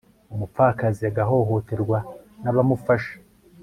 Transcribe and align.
umupfakazi 0.33 1.03
agahohoterwa 1.11 1.97
n'abamufasha 2.43 3.13